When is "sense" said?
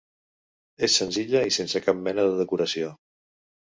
1.61-1.85